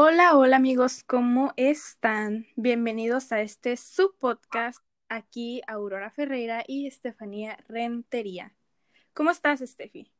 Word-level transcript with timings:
Hola, 0.00 0.36
hola 0.36 0.58
amigos, 0.58 1.02
¿cómo 1.02 1.52
están? 1.56 2.46
Bienvenidos 2.54 3.32
a 3.32 3.40
este 3.40 3.76
subpodcast. 3.76 4.78
Aquí 5.08 5.60
Aurora 5.66 6.12
Ferreira 6.12 6.62
y 6.68 6.86
Estefanía 6.86 7.58
Rentería. 7.66 8.54
¿Cómo 9.12 9.32
estás, 9.32 9.60
Estefi? 9.60 10.12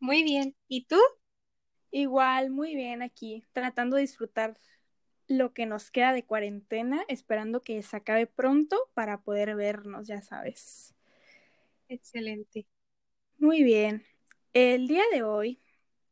Muy 0.00 0.22
bien. 0.22 0.56
¿Y 0.68 0.86
tú? 0.86 0.96
Igual, 1.90 2.48
muy 2.48 2.74
bien 2.74 3.02
aquí, 3.02 3.44
tratando 3.52 3.96
de 3.96 4.02
disfrutar 4.02 4.56
lo 5.26 5.52
que 5.52 5.66
nos 5.66 5.90
queda 5.90 6.14
de 6.14 6.24
cuarentena, 6.24 7.04
esperando 7.08 7.62
que 7.62 7.82
se 7.82 7.94
acabe 7.94 8.26
pronto 8.26 8.88
para 8.94 9.20
poder 9.20 9.54
vernos, 9.54 10.06
ya 10.06 10.22
sabes. 10.22 10.94
Excelente. 11.90 12.66
Muy 13.36 13.62
bien. 13.64 14.06
El 14.54 14.88
día 14.88 15.04
de 15.12 15.24
hoy, 15.24 15.60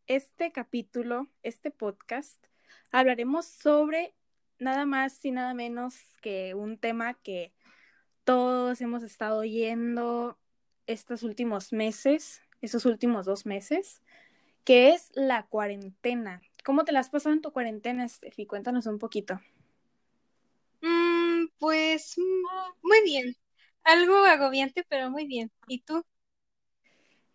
este 0.07 0.53
capítulo, 0.53 1.27
este 1.43 1.71
podcast, 1.71 2.45
hablaremos 2.93 3.47
sobre 3.47 4.15
nada 4.59 4.87
más 4.87 5.25
y 5.25 5.31
nada 5.31 5.55
menos 5.55 5.97
que 6.23 6.55
un 6.55 6.79
tema 6.79 7.15
que 7.15 7.53
todos 8.25 8.81
hemos 8.81 9.03
estado 9.03 9.39
oyendo 9.39 10.39
estos 10.87 11.23
últimos 11.23 11.73
meses, 11.73 12.43
estos 12.61 12.87
últimos 12.87 13.27
dos 13.27 13.47
meses, 13.47 14.03
que 14.65 14.91
es 14.91 15.11
la 15.15 15.47
cuarentena. 15.47 16.43
¿Cómo 16.65 16.85
te 16.85 16.93
la 16.93 17.01
has 17.01 17.11
pasado 17.11 17.35
en 17.35 17.41
tu 17.41 17.53
cuarentena, 17.53 18.09
Steffi? 18.09 18.47
Cuéntanos 18.47 18.87
un 18.87 18.99
poquito. 18.99 19.41
Mm, 20.81 21.47
pues 21.59 22.17
mm, 22.19 22.83
muy 22.83 23.03
bien. 23.05 23.37
Algo 23.85 24.17
agobiante, 24.25 24.85
pero 24.89 25.11
muy 25.11 25.27
bien. 25.27 25.53
¿Y 25.69 25.83
tú? 25.83 26.05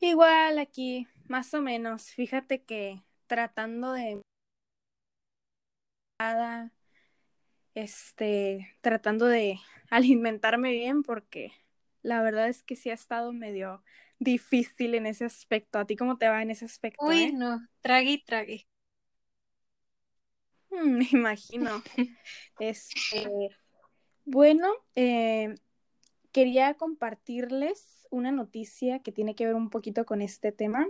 Igual 0.01 0.59
aquí, 0.59 1.07
más 1.29 1.53
o 1.53 1.61
menos. 1.61 2.09
Fíjate 2.09 2.63
que 2.63 3.01
tratando 3.27 3.93
de 3.93 4.20
este, 7.75 8.75
tratando 8.81 9.25
de 9.25 9.59
alimentarme 9.89 10.71
bien 10.71 11.03
porque 11.03 11.51
la 12.01 12.21
verdad 12.21 12.47
es 12.49 12.63
que 12.63 12.75
sí 12.75 12.89
ha 12.89 12.93
estado 12.93 13.33
medio 13.33 13.83
difícil 14.19 14.95
en 14.95 15.05
ese 15.05 15.25
aspecto. 15.25 15.79
¿A 15.79 15.85
ti 15.85 15.95
cómo 15.95 16.17
te 16.17 16.29
va 16.29 16.41
en 16.41 16.51
ese 16.51 16.65
aspecto? 16.65 17.05
Uy, 17.05 17.23
eh? 17.23 17.31
no, 17.33 17.67
trague 17.81 18.11
y 18.11 18.23
trague. 18.23 18.67
Mm, 20.69 20.91
me 20.97 21.07
imagino. 21.11 21.81
Este, 22.59 23.49
bueno, 24.23 24.67
eh, 24.93 25.55
quería 26.31 26.75
compartirles 26.75 28.07
una 28.11 28.31
noticia 28.31 28.99
que 28.99 29.11
tiene 29.11 29.33
que 29.33 29.47
ver 29.47 29.55
un 29.55 29.71
poquito 29.71 30.05
con 30.05 30.21
este 30.21 30.51
tema 30.51 30.85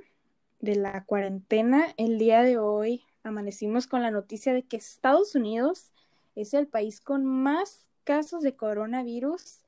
de 0.60 0.76
la 0.76 1.06
cuarentena. 1.06 1.94
El 1.96 2.18
día 2.18 2.42
de 2.42 2.58
hoy 2.58 3.06
amanecimos 3.24 3.88
con 3.88 4.02
la 4.02 4.12
noticia 4.12 4.54
de 4.54 4.64
que 4.64 4.78
Estados 4.78 5.36
Unidos 5.36 5.92
es 6.36 6.54
el 6.54 6.68
país 6.68 7.02
con 7.02 7.26
más 7.26 7.90
casos 8.04 8.44
de 8.44 8.56
coronavirus 8.56 9.60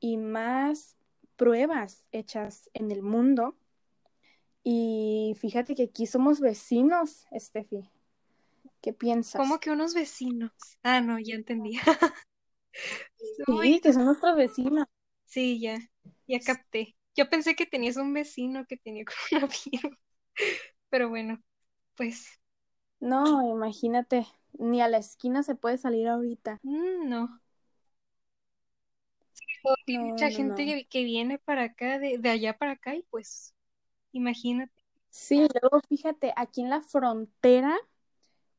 y 0.00 0.16
más 0.16 0.96
pruebas 1.36 2.04
hechas 2.12 2.70
en 2.74 2.90
el 2.90 3.02
mundo. 3.02 3.54
Y 4.62 5.36
fíjate 5.40 5.74
que 5.74 5.84
aquí 5.84 6.06
somos 6.06 6.40
vecinos, 6.40 7.26
Estefi. 7.30 7.88
¿Qué 8.82 8.92
piensas? 8.92 9.40
¿Cómo 9.40 9.60
que 9.60 9.70
unos 9.70 9.94
vecinos? 9.94 10.52
Ah, 10.82 11.00
no, 11.00 11.18
ya 11.18 11.34
entendí. 11.34 11.78
sí, 13.46 13.80
que 13.82 13.92
son 13.92 14.04
nuestros 14.06 14.36
vecinos. 14.36 14.86
Sí, 15.26 15.60
ya, 15.60 15.78
ya 16.26 16.40
capté. 16.40 16.96
Yo 17.14 17.28
pensé 17.28 17.54
que 17.54 17.66
tenías 17.66 17.96
un 17.96 18.12
vecino 18.12 18.64
que 18.66 18.76
tenía 18.76 19.04
coronavirus. 19.30 19.98
Pero 20.88 21.08
bueno, 21.08 21.42
pues. 21.96 22.39
No, 23.00 23.42
imagínate, 23.50 24.26
ni 24.54 24.80
a 24.82 24.88
la 24.88 24.98
esquina 24.98 25.42
se 25.42 25.54
puede 25.54 25.76
salir 25.78 26.08
ahorita. 26.08 26.60
Mm, 26.64 27.08
no. 27.10 27.40
Hay 29.86 29.98
No, 29.98 30.00
mucha 30.00 30.30
no, 30.30 30.30
gente 30.30 30.64
no. 30.64 30.64
que, 30.64 30.86
que 30.88 31.04
viene 31.04 31.38
para 31.38 31.64
acá, 31.64 31.98
de, 31.98 32.18
de 32.18 32.30
allá 32.30 32.56
para 32.58 32.72
acá, 32.72 32.94
y 32.94 33.02
pues, 33.10 33.54
imagínate. 34.12 34.84
Sí, 35.10 35.48
luego 35.60 35.80
fíjate, 35.88 36.32
aquí 36.36 36.62
en 36.62 36.70
la 36.70 36.82
frontera 36.82 37.76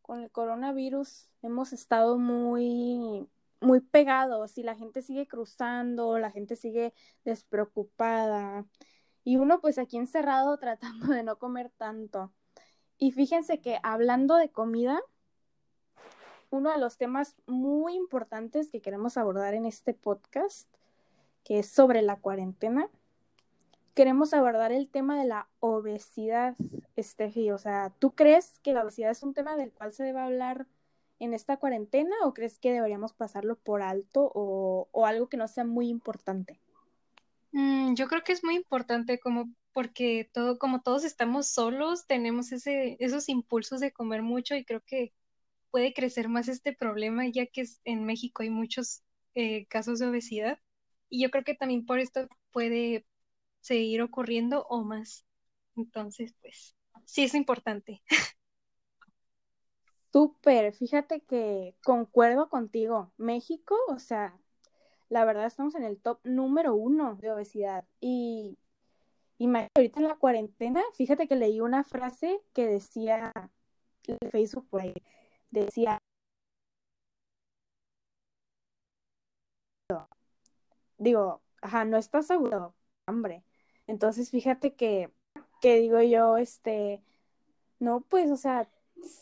con 0.01 0.21
el 0.23 0.31
coronavirus 0.31 1.29
hemos 1.43 1.73
estado 1.73 2.17
muy, 2.19 3.27
muy 3.61 3.81
pegados 3.81 4.57
y 4.57 4.63
la 4.63 4.75
gente 4.75 5.01
sigue 5.03 5.27
cruzando, 5.27 6.19
la 6.19 6.31
gente 6.31 6.55
sigue 6.57 6.93
despreocupada 7.25 8.65
y 9.25 9.37
uno 9.37 9.61
pues 9.61 9.77
aquí 9.79 9.97
encerrado 9.97 10.57
tratando 10.59 11.07
de 11.07 11.23
no 11.23 11.37
comer 11.39 11.71
tanto. 11.77 12.33
Y 13.03 13.13
fíjense 13.13 13.59
que 13.59 13.79
hablando 13.81 14.35
de 14.35 14.49
comida, 14.49 15.01
uno 16.51 16.71
de 16.71 16.77
los 16.77 16.97
temas 16.97 17.35
muy 17.47 17.95
importantes 17.95 18.69
que 18.69 18.79
queremos 18.79 19.17
abordar 19.17 19.55
en 19.55 19.65
este 19.65 19.95
podcast, 19.95 20.69
que 21.43 21.57
es 21.57 21.67
sobre 21.67 22.03
la 22.03 22.17
cuarentena, 22.17 22.89
queremos 23.95 24.35
abordar 24.35 24.71
el 24.71 24.87
tema 24.87 25.19
de 25.19 25.27
la 25.27 25.47
obesidad, 25.61 26.55
Steffi. 26.95 27.49
O 27.49 27.57
sea, 27.57 27.91
¿tú 27.97 28.11
crees 28.11 28.59
que 28.59 28.71
la 28.71 28.83
obesidad 28.83 29.09
es 29.09 29.23
un 29.23 29.33
tema 29.33 29.55
del 29.55 29.71
cual 29.71 29.93
se 29.93 30.03
debe 30.03 30.19
hablar 30.19 30.67
en 31.17 31.33
esta 31.33 31.57
cuarentena 31.57 32.15
o 32.23 32.35
crees 32.35 32.59
que 32.59 32.71
deberíamos 32.71 33.13
pasarlo 33.13 33.55
por 33.55 33.81
alto 33.81 34.31
o, 34.35 34.89
o 34.91 35.05
algo 35.07 35.27
que 35.27 35.37
no 35.37 35.47
sea 35.47 35.63
muy 35.63 35.89
importante? 35.89 36.59
Mm, 37.51 37.95
yo 37.95 38.07
creo 38.07 38.23
que 38.23 38.33
es 38.33 38.43
muy 38.43 38.53
importante 38.53 39.19
como 39.19 39.49
porque 39.73 40.29
todo, 40.33 40.57
como 40.59 40.81
todos 40.81 41.03
estamos 41.03 41.47
solos, 41.47 42.05
tenemos 42.07 42.51
ese, 42.51 42.97
esos 42.99 43.29
impulsos 43.29 43.79
de 43.79 43.91
comer 43.91 44.21
mucho 44.21 44.55
y 44.55 44.65
creo 44.65 44.81
que 44.81 45.13
puede 45.71 45.93
crecer 45.93 46.29
más 46.29 46.47
este 46.49 46.73
problema 46.73 47.27
ya 47.27 47.45
que 47.47 47.65
en 47.85 48.05
México 48.05 48.43
hay 48.43 48.49
muchos 48.49 49.03
eh, 49.35 49.65
casos 49.67 49.99
de 49.99 50.07
obesidad 50.07 50.59
y 51.09 51.21
yo 51.23 51.31
creo 51.31 51.43
que 51.43 51.55
también 51.55 51.85
por 51.85 51.99
esto 51.99 52.27
puede 52.51 53.05
seguir 53.61 54.01
ocurriendo 54.01 54.65
o 54.69 54.83
más. 54.83 55.25
Entonces, 55.75 56.33
pues, 56.41 56.75
sí 57.05 57.23
es 57.23 57.35
importante. 57.35 58.01
Súper, 60.11 60.73
fíjate 60.73 61.21
que 61.21 61.75
concuerdo 61.83 62.49
contigo. 62.49 63.13
México, 63.17 63.75
o 63.87 63.99
sea, 63.99 64.37
la 65.09 65.25
verdad 65.25 65.45
estamos 65.45 65.75
en 65.75 65.83
el 65.83 65.99
top 66.01 66.19
número 66.23 66.75
uno 66.75 67.15
de 67.15 67.31
obesidad. 67.31 67.85
Y, 68.01 68.57
y 69.41 69.47
ahorita 69.75 69.99
en 69.99 70.07
la 70.07 70.15
cuarentena, 70.17 70.83
fíjate 70.93 71.27
que 71.27 71.35
leí 71.35 71.61
una 71.61 71.83
frase 71.83 72.41
que 72.53 72.67
decía 72.67 73.31
en 74.07 74.29
Facebook, 74.29 74.67
por 74.69 74.81
ahí, 74.81 74.93
decía, 75.49 75.97
digo, 80.97 81.41
ajá, 81.61 81.85
no 81.85 81.97
estás 81.97 82.27
seguro, 82.27 82.75
hambre. 83.07 83.43
Entonces, 83.87 84.29
fíjate 84.29 84.75
que, 84.75 85.11
que 85.61 85.77
digo 85.77 86.01
yo, 86.01 86.37
este, 86.37 87.03
no, 87.79 88.01
pues, 88.01 88.31
o 88.31 88.37
sea, 88.37 88.69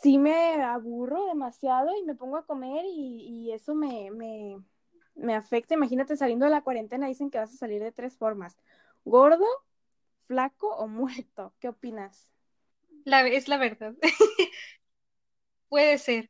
sí 0.01 0.17
me 0.17 0.61
aburro 0.63 1.25
demasiado 1.27 1.89
y 1.97 2.03
me 2.03 2.15
pongo 2.15 2.37
a 2.37 2.45
comer 2.45 2.85
y, 2.85 3.47
y 3.47 3.51
eso 3.53 3.75
me, 3.75 4.11
me, 4.11 4.61
me 5.15 5.35
afecta. 5.35 5.75
Imagínate 5.75 6.17
saliendo 6.17 6.45
de 6.45 6.51
la 6.51 6.63
cuarentena, 6.63 7.07
dicen 7.07 7.29
que 7.31 7.39
vas 7.39 7.53
a 7.53 7.57
salir 7.57 7.81
de 7.81 7.91
tres 7.91 8.17
formas, 8.17 8.57
gordo, 9.05 9.45
flaco 10.29 10.69
o 10.77 10.87
muerto. 10.87 11.53
¿Qué 11.59 11.69
opinas? 11.69 12.31
La, 13.05 13.27
es 13.27 13.47
la 13.49 13.57
verdad. 13.57 13.95
Puede 15.67 15.97
ser. 15.97 16.29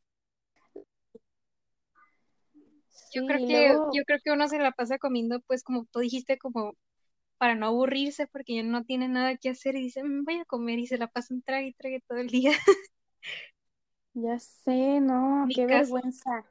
Yo 3.12 3.24
creo 3.24 3.40
que, 3.46 3.70
luego, 3.70 3.92
yo 3.92 4.04
creo 4.06 4.20
que 4.24 4.32
uno 4.32 4.48
se 4.48 4.60
la 4.60 4.72
pasa 4.72 4.98
comiendo, 5.00 5.40
pues 5.42 5.64
como 5.64 5.86
tú 5.86 6.00
dijiste, 6.00 6.38
como 6.38 6.74
para 7.38 7.56
no 7.56 7.68
aburrirse, 7.68 8.28
porque 8.28 8.56
ya 8.58 8.64
no 8.64 8.84
tiene 8.86 9.08
nada 9.10 9.38
que 9.38 9.50
hacer 9.52 9.76
y 9.78 9.84
dice, 9.84 10.04
"Mm, 10.04 10.26
voy 10.26 10.38
a 10.40 10.46
comer 10.46 10.80
y 10.80 10.88
se 10.88 10.98
la 11.00 11.08
pasan 11.08 11.42
trague 11.44 11.70
y 11.70 11.74
trague 11.74 12.02
todo 12.08 12.20
el 12.20 12.28
día. 12.30 12.52
ya 14.14 14.38
sé, 14.40 15.00
no, 15.02 15.50
Mi 15.50 15.54
qué 15.54 15.66
vergüenza. 15.66 16.46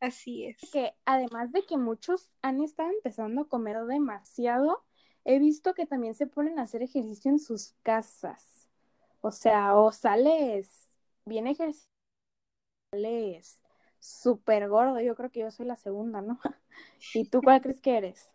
así 0.00 0.44
es. 0.46 0.58
Que 0.70 0.94
además 1.06 1.52
de 1.52 1.64
que 1.64 1.76
muchos 1.78 2.30
han 2.42 2.60
estado 2.62 2.90
empezando 2.90 3.42
a 3.42 3.48
comer 3.48 3.76
demasiado, 3.86 4.84
he 5.24 5.38
visto 5.38 5.74
que 5.74 5.86
también 5.86 6.14
se 6.14 6.26
ponen 6.26 6.58
a 6.58 6.62
hacer 6.62 6.82
ejercicio 6.82 7.30
en 7.30 7.38
sus 7.38 7.74
casas. 7.82 8.68
O 9.22 9.30
sea, 9.32 9.76
o 9.76 9.92
sales 9.92 10.90
bien 11.24 11.46
ejercicio, 11.46 11.88
sales 12.90 13.60
súper 14.00 14.68
gordo. 14.68 15.00
Yo 15.00 15.14
creo 15.16 15.30
que 15.30 15.40
yo 15.40 15.50
soy 15.50 15.66
la 15.66 15.76
segunda, 15.76 16.20
¿no? 16.22 16.38
¿Y 17.14 17.26
tú 17.26 17.42
cuál 17.42 17.60
crees 17.62 17.80
que 17.80 17.96
eres? 17.96 18.30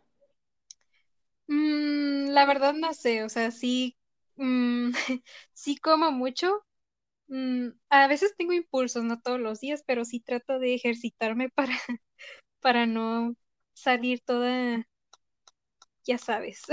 Mm, 1.47 2.29
la 2.31 2.45
verdad 2.45 2.73
no 2.73 2.93
sé, 2.93 3.23
o 3.23 3.29
sea, 3.29 3.51
sí, 3.51 3.97
mm, 4.35 4.91
sí 5.53 5.77
como 5.77 6.11
mucho. 6.11 6.63
Mm, 7.29 7.69
a 7.89 8.07
veces 8.07 8.35
tengo 8.37 8.53
impulsos, 8.53 9.03
no 9.05 9.21
todos 9.21 9.39
los 9.39 9.59
días, 9.61 9.83
pero 9.87 10.05
sí 10.05 10.21
trato 10.21 10.59
de 10.59 10.75
ejercitarme 10.75 11.49
para, 11.55 11.73
para 12.61 12.85
no 12.87 13.35
salir 13.73 14.21
toda, 14.25 14.85
ya 16.05 16.17
sabes. 16.17 16.63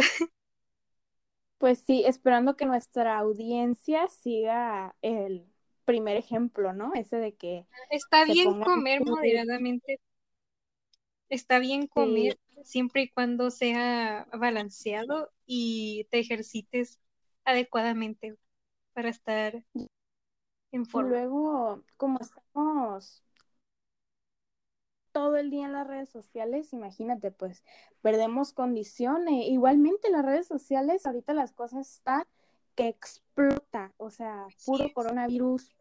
Pues 1.59 1.79
sí, 1.79 2.05
esperando 2.07 2.55
que 2.55 2.67
nuestra 2.67 3.17
audiencia 3.17 4.09
siga 4.09 4.95
el, 5.01 5.47
primer 5.87 6.19
ejemplo, 6.19 6.75
¿no? 6.75 6.93
Ese 6.93 7.17
de 7.17 7.35
que... 7.35 7.67
Está 7.89 8.27
bien 8.27 8.61
comer 8.61 9.03
moderadamente. 9.03 10.01
Está 11.31 11.59
bien 11.59 11.87
comer 11.87 12.39
siempre 12.63 13.03
y 13.03 13.09
cuando 13.09 13.51
sea 13.51 14.29
balanceado 14.33 15.33
y 15.47 16.07
te 16.11 16.19
ejercites 16.19 17.01
adecuadamente 17.45 18.37
para 18.93 19.09
estar 19.09 19.65
en 20.73 20.87
forma. 20.87 21.09
Y 21.09 21.13
luego, 21.13 21.85
como 21.97 22.19
estamos 22.21 23.25
todo 25.17 25.39
el 25.39 25.49
día 25.49 25.65
en 25.65 25.73
las 25.73 25.87
redes 25.87 26.11
sociales, 26.11 26.75
imagínate, 26.75 27.31
pues 27.31 27.65
perdemos 28.03 28.53
condiciones. 28.53 29.47
Igualmente 29.47 30.11
las 30.11 30.23
redes 30.23 30.47
sociales, 30.47 31.07
ahorita 31.07 31.33
las 31.33 31.53
cosas 31.53 31.91
están 31.91 32.25
que 32.75 32.89
explota, 32.89 33.95
o 33.97 34.11
sea, 34.11 34.47
puro 34.67 34.93
coronavirus, 34.93 35.75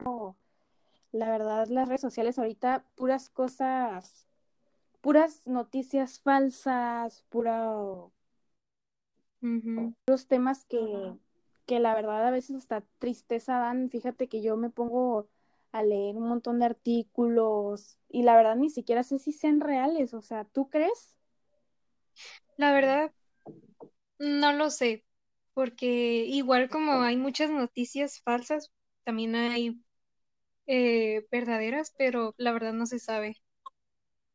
la 1.12 1.30
verdad, 1.30 1.68
las 1.68 1.90
redes 1.90 2.00
sociales 2.00 2.40
ahorita, 2.40 2.86
puras 2.96 3.30
cosas, 3.30 4.26
puras 5.02 5.42
noticias 5.44 6.22
falsas, 6.22 7.26
pura, 7.28 7.74
puros 9.42 10.28
temas 10.30 10.64
que, 10.64 11.14
que 11.66 11.82
la 11.82 11.94
verdad 11.94 12.26
a 12.26 12.32
veces 12.32 12.56
hasta 12.56 12.86
tristeza 13.00 13.60
dan. 13.60 13.90
Fíjate 13.90 14.30
que 14.30 14.42
yo 14.42 14.56
me 14.56 14.70
pongo 14.70 15.28
a 15.76 15.84
leer 15.84 16.16
un 16.16 16.30
montón 16.30 16.60
de 16.60 16.68
artículos 16.68 17.98
y 18.08 18.24
la 18.24 18.38
verdad 18.38 18.56
ni 18.56 18.70
siquiera 18.70 19.04
sé 19.04 19.20
si 19.20 19.34
sean 19.34 19.60
reales, 19.60 20.14
o 20.14 20.22
sea, 20.22 20.46
¿tú 20.46 20.70
crees? 20.70 21.18
La 22.56 22.72
verdad, 22.72 23.12
no 24.18 24.54
lo 24.54 24.70
sé, 24.70 25.04
porque 25.54 26.24
igual 26.28 26.70
como 26.70 27.02
hay 27.02 27.18
muchas 27.18 27.50
noticias 27.50 28.22
falsas, 28.22 28.72
también 29.04 29.36
hay 29.36 29.82
eh, 30.66 31.28
verdaderas, 31.30 31.94
pero 31.98 32.34
la 32.38 32.54
verdad 32.54 32.72
no 32.72 32.86
se 32.86 33.00
sabe. 33.00 33.36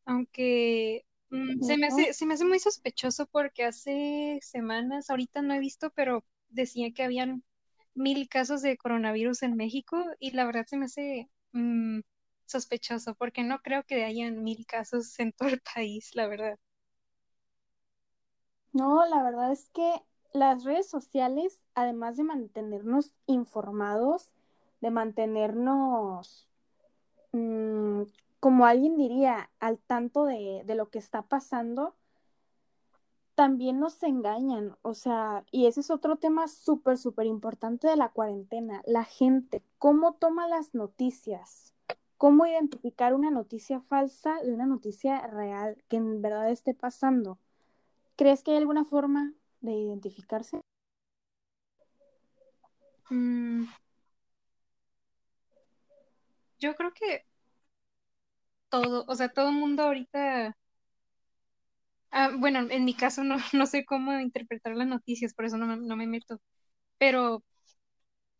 Aunque 0.05 1.07
mm, 1.31 1.63
se, 1.63 1.79
me 1.79 1.87
hace, 1.87 2.13
se 2.13 2.27
me 2.27 2.35
hace 2.35 2.45
muy 2.45 2.59
sospechoso 2.59 3.27
porque 3.29 3.65
hace 3.65 4.41
semanas, 4.43 5.09
ahorita 5.09 5.41
no 5.41 5.55
he 5.55 5.59
visto, 5.59 5.89
pero 5.95 6.23
decía 6.51 6.93
que 6.93 7.03
habían 7.03 7.43
mil 8.01 8.29
casos 8.29 8.63
de 8.63 8.77
coronavirus 8.79 9.43
en 9.45 9.57
México 9.57 10.05
y 10.21 10.33
la 10.33 10.47
verdad 10.47 10.67
se 10.67 10.79
me 10.79 10.87
hace 10.87 11.31
mm, 11.53 12.01
sospechoso 12.47 13.15
porque 13.17 13.45
no 13.45 13.61
creo 13.61 13.85
que 13.85 14.05
hayan 14.05 14.43
mil 14.45 14.67
casos 14.67 15.19
en 15.21 15.33
todo 15.33 15.49
el 15.51 15.61
país, 15.75 16.11
la 16.15 16.29
verdad. 16.29 16.59
No, 18.73 19.05
la 19.07 19.23
verdad 19.23 19.53
es 19.53 19.69
que 19.71 20.03
las 20.33 20.65
redes 20.65 20.89
sociales, 20.89 21.63
además 21.75 22.17
de 22.17 22.25
mantenernos 22.25 23.13
informados, 23.27 24.31
de 24.81 24.91
mantenernos, 24.91 26.49
mm, 27.33 28.03
como 28.41 28.67
alguien 28.67 28.97
diría, 28.97 29.51
al 29.61 29.79
tanto 29.79 30.25
de, 30.25 30.63
de 30.67 30.75
lo 30.77 30.91
que 30.91 30.99
está 30.99 31.23
pasando, 31.23 31.97
también 33.41 33.81
nos 33.81 34.03
engañan, 34.03 34.77
o 34.83 34.93
sea, 34.93 35.47
y 35.51 35.65
ese 35.65 35.81
es 35.81 35.91
otro 35.91 36.17
tema 36.17 36.47
súper, 36.47 36.99
súper 36.99 37.25
importante 37.25 37.89
de 37.89 37.97
la 37.97 38.11
cuarentena, 38.11 38.83
la 38.85 39.05
gente, 39.05 39.63
cómo 39.79 40.13
toma 40.13 40.47
las 40.47 40.75
noticias, 40.75 41.73
cómo 42.19 42.45
identificar 42.45 43.15
una 43.15 43.31
noticia 43.31 43.81
falsa 43.81 44.43
de 44.43 44.53
una 44.53 44.67
noticia 44.67 45.27
real 45.27 45.83
que 45.89 45.97
en 45.97 46.21
verdad 46.21 46.51
esté 46.51 46.75
pasando. 46.75 47.39
¿Crees 48.15 48.43
que 48.43 48.51
hay 48.51 48.59
alguna 48.59 48.85
forma 48.85 49.33
de 49.63 49.73
identificarse? 49.73 50.61
Mm. 53.09 53.65
Yo 56.59 56.75
creo 56.75 56.93
que 56.93 57.25
todo, 58.69 59.07
o 59.09 59.15
sea, 59.15 59.31
todo 59.31 59.49
el 59.49 59.55
mundo 59.55 59.85
ahorita 59.85 60.55
Ah, 62.11 62.31
bueno, 62.37 62.61
en 62.71 62.85
mi 62.85 62.95
caso 62.95 63.25
no, 63.25 63.37
no 63.55 63.67
sé 63.67 63.85
cómo 63.85 64.19
interpretar 64.19 64.77
las 64.77 64.89
noticias, 64.89 65.35
por 65.35 65.45
eso 65.45 65.57
no 65.59 65.67
me, 65.67 65.77
no 65.77 65.97
me 65.97 66.07
meto. 66.07 66.41
Pero 66.99 67.45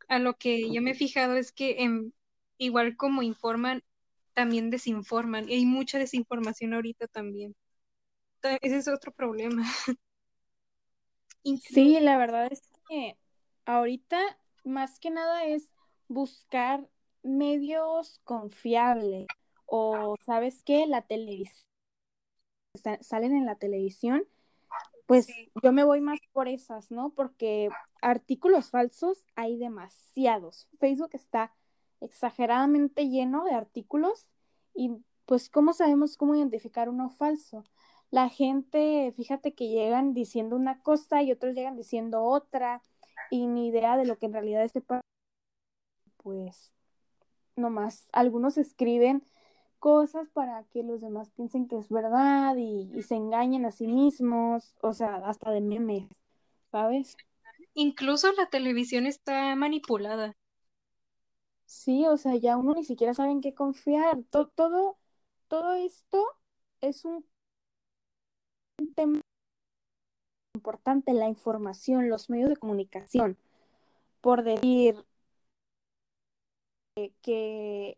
a 0.09 0.19
lo 0.19 0.35
que 0.37 0.73
yo 0.73 0.83
me 0.83 0.91
he 0.93 0.95
fijado 0.95 1.37
es 1.37 1.53
que 1.53 1.83
en, 1.83 2.13
igual 2.59 2.97
como 2.97 3.23
informan, 3.23 3.83
también 4.35 4.71
desinforman. 4.71 5.49
Y 5.49 5.55
hay 5.55 5.67
mucha 5.67 5.99
desinformación 5.99 6.75
ahorita 6.75 7.07
también. 7.09 7.55
Ese 8.63 8.79
es 8.79 8.89
otro 8.89 9.13
problema. 9.13 9.65
Sí, 11.63 11.99
la 12.01 12.17
verdad 12.19 12.49
es 12.53 12.63
que 12.89 13.17
ahorita 13.67 14.19
más 14.65 14.99
que 15.01 15.11
nada 15.11 15.45
es 15.45 15.73
buscar 16.09 16.89
medios 17.23 18.21
confiables 18.25 19.27
o, 19.67 20.17
¿sabes 20.25 20.63
qué? 20.65 20.87
La 20.87 21.03
televisión 21.03 21.70
salen 23.01 23.35
en 23.35 23.47
la 23.47 23.57
televisión, 23.57 24.25
pues 25.07 25.29
yo 25.63 25.73
me 25.73 25.85
voy 25.85 26.01
más 26.01 26.21
por 26.33 26.49
esas, 26.49 26.91
¿no? 26.91 27.11
Porque 27.11 27.69
artículos 28.01 28.71
falsos 28.71 29.27
hay 29.35 29.57
demasiados. 29.57 30.69
Facebook 30.79 31.11
está 31.15 31.53
exageradamente 32.01 33.09
lleno 33.09 33.45
de 33.45 33.55
artículos 33.55 34.31
y 34.75 34.93
pues 35.27 35.51
¿cómo 35.51 35.73
sabemos 35.73 36.17
cómo 36.17 36.35
identificar 36.35 36.89
uno 36.89 37.11
falso? 37.11 37.65
La 38.11 38.29
gente, 38.29 39.13
fíjate 39.17 39.55
que 39.55 39.69
llegan 39.69 40.15
diciendo 40.15 40.57
una 40.57 40.81
cosa 40.83 41.23
y 41.23 41.33
otros 41.33 41.55
llegan 41.55 41.77
diciendo 41.77 42.23
otra 42.23 42.83
y 43.31 43.47
ni 43.47 43.69
idea 43.69 43.97
de 43.97 44.07
lo 44.07 44.19
que 44.19 44.27
en 44.27 44.33
realidad 44.33 44.65
es 44.65 44.73
pues 46.23 46.73
nomás 47.57 48.09
algunos 48.13 48.59
escriben 48.59 49.25
cosas 49.81 50.29
para 50.29 50.63
que 50.65 50.85
los 50.85 51.01
demás 51.01 51.31
piensen 51.31 51.67
que 51.67 51.77
es 51.77 51.89
verdad 51.89 52.55
y, 52.57 53.03
se 53.03 53.17
engañen 53.17 53.65
a 53.65 53.73
sí 53.73 53.89
mismos, 53.89 54.77
o 54.83 54.93
sea, 54.93 55.17
hasta 55.17 55.51
de 55.51 55.61
memes, 55.61 56.07
¿sabes? 56.71 57.17
Incluso 57.75 58.31
la 58.33 58.47
televisión 58.47 59.07
está 59.07 59.57
manipulada. 59.57 60.37
Sí, 61.65 62.07
o 62.07 62.17
sea, 62.17 62.37
ya 62.37 62.57
uno 62.57 62.75
ni 62.75 62.85
siquiera 62.85 63.15
sabe 63.15 63.33
en 63.33 63.41
qué 63.41 63.55
confiar. 63.55 64.23
todo, 64.31 64.99
todo 65.49 65.73
esto 65.73 66.25
es 66.81 67.05
un 67.05 67.25
tema 68.95 69.21
importante, 70.55 71.13
la 71.15 71.29
información, 71.29 72.09
los 72.09 72.29
medios 72.29 72.51
de 72.51 72.57
comunicación. 72.57 73.39
Por 74.21 74.43
decir 74.43 74.97
que 77.23 77.97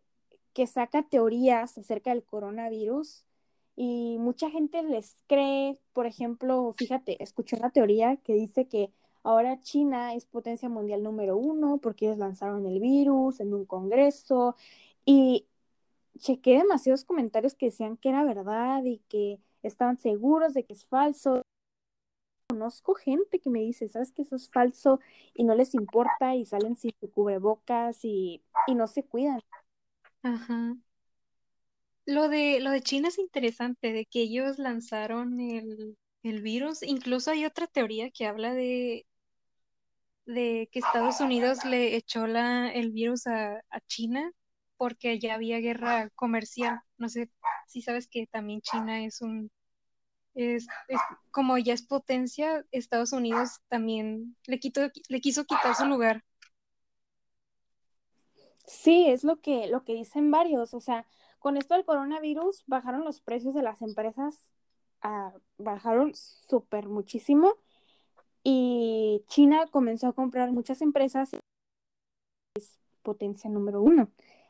que 0.53 0.67
saca 0.67 1.03
teorías 1.03 1.77
acerca 1.77 2.11
del 2.11 2.23
coronavirus 2.23 3.25
y 3.75 4.17
mucha 4.19 4.49
gente 4.49 4.83
les 4.83 5.23
cree, 5.27 5.79
por 5.93 6.05
ejemplo, 6.05 6.73
fíjate, 6.77 7.21
escuché 7.23 7.57
una 7.57 7.71
teoría 7.71 8.17
que 8.17 8.33
dice 8.33 8.67
que 8.67 8.91
ahora 9.23 9.59
China 9.61 10.13
es 10.13 10.25
potencia 10.25 10.69
mundial 10.69 11.03
número 11.03 11.37
uno 11.37 11.79
porque 11.79 12.05
ellos 12.05 12.19
lanzaron 12.19 12.65
el 12.67 12.79
virus 12.79 13.39
en 13.39 13.53
un 13.53 13.65
congreso 13.65 14.55
y 15.05 15.47
chequé 16.19 16.57
demasiados 16.59 17.05
comentarios 17.05 17.55
que 17.55 17.67
decían 17.67 17.97
que 17.97 18.09
era 18.09 18.23
verdad 18.23 18.83
y 18.83 18.99
que 19.09 19.39
estaban 19.63 19.97
seguros 19.97 20.53
de 20.53 20.63
que 20.65 20.73
es 20.73 20.85
falso. 20.85 21.41
Conozco 22.49 22.93
gente 22.93 23.39
que 23.39 23.49
me 23.49 23.61
dice, 23.61 23.87
¿sabes 23.87 24.11
que 24.11 24.21
eso 24.21 24.35
es 24.35 24.49
falso? 24.51 24.99
Y 25.33 25.43
no 25.43 25.55
les 25.55 25.73
importa 25.73 26.35
y 26.35 26.45
salen 26.45 26.75
sin 26.75 26.91
cubrebocas 27.11 28.05
y, 28.05 28.43
y 28.67 28.75
no 28.75 28.87
se 28.87 29.03
cuidan. 29.03 29.39
Ajá. 30.23 30.75
Lo 32.05 32.29
de, 32.29 32.59
lo 32.61 32.71
de 32.71 32.79
China 32.81 33.09
es 33.09 33.17
interesante, 33.19 33.91
de 33.91 34.05
que 34.05 34.21
ellos 34.21 34.57
lanzaron 34.57 35.39
el, 35.41 35.97
el 36.23 36.41
virus. 36.41 36.81
Incluso 36.83 37.31
hay 37.31 37.43
otra 37.45 37.67
teoría 37.67 38.09
que 38.11 38.25
habla 38.25 38.53
de, 38.53 39.05
de 40.25 40.69
que 40.71 40.79
Estados 40.79 41.19
Unidos 41.21 41.65
le 41.65 41.95
echó 41.95 42.27
la, 42.27 42.71
el 42.71 42.91
virus 42.91 43.27
a, 43.27 43.57
a 43.69 43.79
China 43.87 44.31
porque 44.77 45.19
ya 45.19 45.35
había 45.35 45.59
guerra 45.59 46.09
comercial. 46.15 46.79
No 46.97 47.09
sé 47.09 47.29
si 47.67 47.81
sabes 47.81 48.07
que 48.07 48.27
también 48.27 48.61
China 48.61 49.03
es 49.05 49.21
un, 49.21 49.51
es, 50.35 50.67
es- 50.89 51.01
como 51.31 51.57
ya 51.59 51.73
es 51.73 51.83
potencia, 51.87 52.65
Estados 52.71 53.13
Unidos 53.13 53.59
también 53.69 54.37
le 54.47 54.59
quitó, 54.59 54.91
le 55.09 55.21
quiso 55.21 55.45
quitar 55.45 55.75
su 55.75 55.85
lugar. 55.87 56.23
Sí, 58.65 59.07
es 59.07 59.23
lo 59.23 59.41
que, 59.41 59.67
lo 59.67 59.83
que 59.83 59.93
dicen 59.93 60.31
varios. 60.31 60.73
O 60.73 60.79
sea, 60.79 61.05
con 61.39 61.57
esto 61.57 61.73
del 61.75 61.85
coronavirus 61.85 62.63
bajaron 62.67 63.03
los 63.03 63.21
precios 63.21 63.53
de 63.53 63.63
las 63.63 63.81
empresas, 63.81 64.51
ah, 65.01 65.33
bajaron 65.57 66.13
súper 66.15 66.87
muchísimo 66.87 67.55
y 68.43 69.23
China 69.27 69.67
comenzó 69.71 70.07
a 70.07 70.13
comprar 70.13 70.51
muchas 70.51 70.81
empresas, 70.81 71.31
es 72.55 72.77
potencia 73.01 73.49
número 73.49 73.81
uno. 73.81 74.09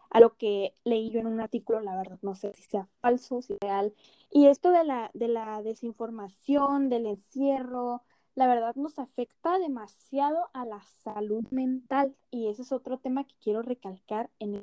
A 0.10 0.20
lo 0.20 0.38
que 0.38 0.76
leí 0.84 1.10
yo 1.10 1.20
en 1.20 1.28
un 1.28 1.42
artículo, 1.42 1.80
la 1.82 1.96
verdad, 1.96 2.20
no 2.22 2.36
sé 2.36 2.54
si 2.54 2.64
sea 2.64 2.88
falso, 3.02 3.42
si 3.42 3.58
real. 3.62 3.94
Y 4.30 4.48
esto 4.48 4.70
de 4.70 4.84
la, 4.84 5.10
de 5.16 5.28
la 5.28 5.64
desinformación, 5.64 6.90
del 6.90 7.08
encierro, 7.08 8.04
la 8.36 8.48
verdad 8.48 8.76
nos 8.76 8.98
afecta 9.00 9.60
demasiado 9.60 10.50
a 10.54 10.66
la 10.66 10.82
salud 11.04 11.48
mental 11.52 12.16
y 12.32 12.50
ese 12.50 12.64
es 12.64 12.72
otro 12.72 12.98
tema 12.98 13.26
que 13.26 13.36
quiero 13.42 13.62
recalcar 13.62 14.30
en 14.40 14.56
el 14.56 14.62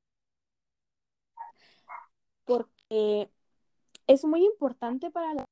porque 2.44 3.30
es 4.08 4.24
muy 4.24 4.44
importante 4.44 5.10
para 5.10 5.34
la... 5.34 5.44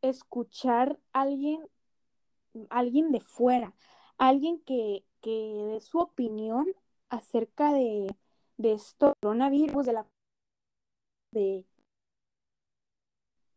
escuchar 0.00 0.98
a 1.12 1.22
alguien, 1.22 1.68
alguien 2.70 3.12
de 3.12 3.20
fuera, 3.20 3.74
alguien 4.16 4.60
que, 4.60 5.04
que 5.20 5.30
dé 5.30 5.80
su 5.82 5.98
opinión 5.98 6.66
acerca 7.10 7.74
de, 7.74 8.06
de 8.56 8.72
esto, 8.72 9.12
coronavirus, 9.20 9.84
de 9.84 9.92
la 9.92 10.06
de 11.32 11.66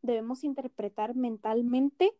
debemos 0.01 0.43
interpretar 0.43 1.15
mentalmente 1.15 2.13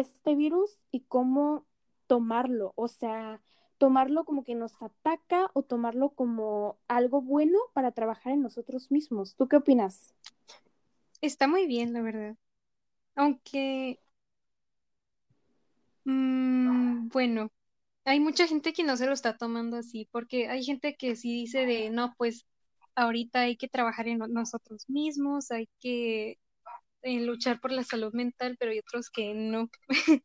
este 0.00 0.34
virus 0.34 0.80
y 0.90 1.00
cómo 1.00 1.66
tomarlo, 2.06 2.72
o 2.76 2.88
sea, 2.88 3.42
tomarlo 3.78 4.24
como 4.24 4.44
que 4.44 4.54
nos 4.54 4.80
ataca 4.80 5.50
o 5.54 5.62
tomarlo 5.62 6.10
como 6.10 6.78
algo 6.88 7.20
bueno 7.20 7.58
para 7.74 7.92
trabajar 7.92 8.32
en 8.32 8.42
nosotros 8.42 8.90
mismos. 8.90 9.34
¿Tú 9.36 9.48
qué 9.48 9.56
opinas? 9.56 10.14
Está 11.20 11.46
muy 11.46 11.66
bien, 11.66 11.92
la 11.92 12.00
verdad. 12.00 12.36
Aunque, 13.14 14.00
mmm, 16.04 17.08
bueno, 17.08 17.50
hay 18.04 18.20
mucha 18.20 18.46
gente 18.46 18.72
que 18.72 18.84
no 18.84 18.96
se 18.96 19.06
lo 19.06 19.12
está 19.12 19.36
tomando 19.36 19.76
así, 19.76 20.08
porque 20.10 20.48
hay 20.48 20.64
gente 20.64 20.96
que 20.96 21.16
sí 21.16 21.32
dice 21.32 21.66
de, 21.66 21.90
no, 21.90 22.14
pues 22.16 22.46
ahorita 22.94 23.40
hay 23.42 23.56
que 23.56 23.68
trabajar 23.68 24.08
en 24.08 24.18
nosotros 24.18 24.88
mismos, 24.88 25.50
hay 25.50 25.68
que 25.80 26.38
eh, 27.02 27.20
luchar 27.20 27.60
por 27.60 27.72
la 27.72 27.84
salud 27.84 28.12
mental, 28.12 28.56
pero 28.58 28.72
hay 28.72 28.78
otros 28.78 29.10
que 29.10 29.34
no. 29.34 29.68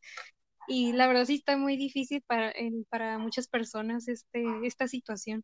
y 0.67 0.93
la 0.93 1.07
verdad 1.07 1.25
sí 1.25 1.35
está 1.35 1.57
muy 1.57 1.77
difícil 1.77 2.23
para, 2.27 2.53
para 2.89 3.17
muchas 3.17 3.47
personas 3.47 4.07
este, 4.07 4.45
esta 4.63 4.87
situación. 4.87 5.43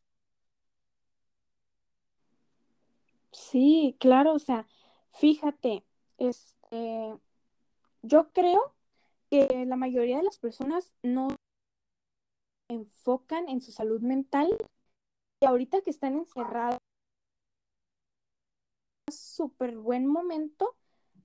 Sí, 3.32 3.96
claro, 4.00 4.34
o 4.34 4.40
sea, 4.40 4.68
fíjate, 5.14 5.84
este, 6.18 7.18
yo 8.04 8.32
creo 8.32 8.76
que 9.32 9.66
la 9.66 9.76
mayoría 9.76 10.18
de 10.18 10.24
las 10.24 10.38
personas 10.38 10.94
no 11.02 11.30
enfocan 12.70 13.50
en 13.50 13.62
su 13.62 13.72
salud 13.72 14.02
mental 14.02 14.56
y 15.42 15.46
ahorita 15.46 15.82
que 15.82 15.90
están 15.90 16.16
encerrados, 16.16 16.78
es 19.08 19.20
súper 19.20 19.78
buen 19.78 20.06
momento 20.06 20.76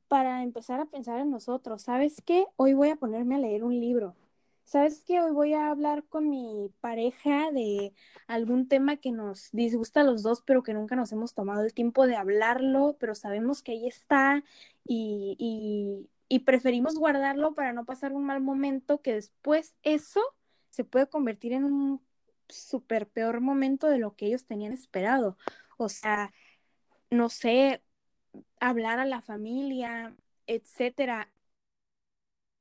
para 0.08 0.42
empezar 0.42 0.80
a 0.80 0.86
pensar 0.86 1.20
en 1.20 1.30
nosotros. 1.30 1.82
¿Sabes 1.82 2.22
qué? 2.24 2.46
Hoy 2.56 2.74
voy 2.74 2.90
a 2.90 2.96
ponerme 2.96 3.36
a 3.36 3.38
leer 3.38 3.62
un 3.62 3.78
libro. 3.78 4.16
¿Sabes 4.64 5.02
qué? 5.06 5.20
Hoy 5.20 5.32
voy 5.32 5.54
a 5.54 5.70
hablar 5.70 6.04
con 6.04 6.28
mi 6.28 6.70
pareja 6.80 7.50
de 7.52 7.94
algún 8.26 8.68
tema 8.68 8.96
que 8.96 9.12
nos 9.12 9.48
disgusta 9.52 10.00
a 10.00 10.04
los 10.04 10.22
dos, 10.22 10.42
pero 10.42 10.62
que 10.62 10.74
nunca 10.74 10.94
nos 10.94 11.10
hemos 11.12 11.32
tomado 11.32 11.62
el 11.62 11.72
tiempo 11.72 12.06
de 12.06 12.16
hablarlo, 12.16 12.96
pero 13.00 13.14
sabemos 13.14 13.62
que 13.62 13.72
ahí 13.72 13.86
está 13.86 14.44
y, 14.84 16.06
y, 16.28 16.38
preferimos 16.40 16.96
guardarlo 16.96 17.54
para 17.54 17.72
no 17.72 17.86
pasar 17.86 18.12
un 18.12 18.24
mal 18.24 18.42
momento, 18.42 19.00
que 19.00 19.14
después 19.14 19.74
eso 19.82 20.20
se 20.68 20.84
puede 20.84 21.06
convertir 21.06 21.54
en 21.54 21.64
un 21.64 22.02
súper 22.48 23.08
peor 23.08 23.40
momento 23.40 23.86
de 23.88 23.98
lo 23.98 24.16
que 24.16 24.26
ellos 24.26 24.44
tenían 24.44 24.72
esperado. 24.72 25.38
O 25.78 25.88
sea, 25.88 26.32
no 27.10 27.30
sé, 27.30 27.82
hablar 28.60 28.98
a 28.98 29.06
la 29.06 29.20
familia, 29.20 30.14
etcétera, 30.46 31.30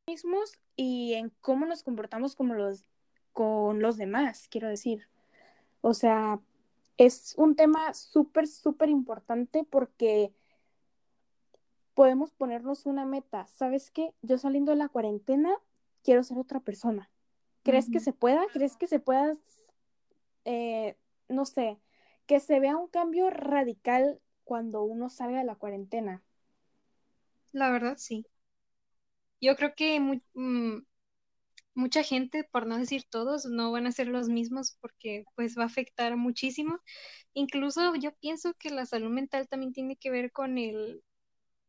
mismos 0.08 0.60
y 0.76 1.14
en 1.14 1.32
cómo 1.42 1.66
nos 1.66 1.84
comportamos 1.84 2.36
como 2.36 2.54
los, 2.54 2.86
con 3.34 3.82
los 3.82 3.98
demás, 3.98 4.48
quiero 4.50 4.70
decir. 4.70 5.08
O 5.82 5.94
sea, 5.94 6.40
es 6.98 7.36
un 7.38 7.56
tema 7.56 7.94
súper, 7.94 8.48
súper 8.48 8.90
importante 8.90 9.64
porque 9.70 10.34
podemos 11.94 12.32
ponernos 12.32 12.86
una 12.86 13.06
meta. 13.06 13.48
¿Sabes 13.48 13.92
qué? 13.92 14.14
Yo 14.22 14.38
saliendo 14.38 14.72
de 14.72 14.78
la 14.78 14.90
cuarentena 14.90 15.54
quiero 16.04 16.24
ser 16.24 16.38
otra 16.38 16.60
persona. 16.60 17.10
¿Crees 17.64 17.90
que 17.90 18.00
se 18.00 18.14
pueda? 18.14 18.46
¿Crees 18.54 18.78
que 18.78 18.88
se 18.88 19.00
pueda, 19.00 19.34
eh, 20.46 20.96
no 21.28 21.44
sé, 21.44 21.80
que 22.26 22.40
se 22.40 22.60
vea 22.62 22.78
un 22.78 22.88
cambio 22.88 23.30
radical 23.30 24.22
cuando 24.48 24.82
uno 24.84 25.10
salga 25.10 25.40
de 25.40 25.44
la 25.46 25.56
cuarentena? 25.56 26.24
La 27.52 27.70
verdad, 27.70 27.98
sí. 27.98 28.26
Yo 29.42 29.56
creo 29.58 29.76
que 29.76 30.00
mm, 30.00 30.84
mucha 31.76 32.02
gente, 32.04 32.46
por 32.46 32.66
no 32.66 32.78
decir 32.78 33.04
todos, 33.10 33.46
no 33.46 33.72
van 33.74 33.88
a 33.88 33.92
ser 33.92 34.08
los 34.08 34.30
mismos 34.30 34.78
porque 34.82 35.26
pues 35.36 35.58
va 35.58 35.64
a 35.64 35.66
afectar 35.68 36.16
muchísimo. 36.16 36.80
Incluso 37.34 37.96
yo 37.96 38.14
pienso 38.16 38.54
que 38.56 38.70
la 38.70 38.86
salud 38.86 39.10
mental 39.12 39.50
también 39.50 39.74
tiene 39.74 39.98
que 39.98 40.12
ver 40.12 40.32
con 40.32 40.58
el, 40.58 41.04